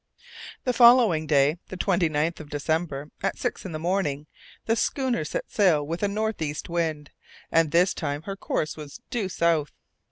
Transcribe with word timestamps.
The 0.63 0.73
following 0.73 1.27
day, 1.27 1.59
the 1.67 1.77
29th 1.77 2.39
of 2.39 2.49
December, 2.49 3.11
at 3.21 3.37
six 3.37 3.65
in 3.65 3.71
the 3.71 3.77
morning, 3.77 4.25
the 4.65 4.75
schooner 4.75 5.23
set 5.23 5.51
sail 5.51 5.85
with 5.85 6.01
a 6.01 6.07
north 6.07 6.41
east 6.41 6.69
wind, 6.69 7.11
and 7.51 7.69
this 7.69 7.93
time 7.93 8.23
her 8.23 8.35
course 8.35 8.75
was 8.75 8.99
due 9.11 9.29
south. 9.29 9.73